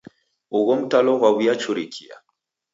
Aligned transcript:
Ugho 0.57 0.73
mtalo 0.81 1.11
ghwaw'uyachurikia. 1.19 2.15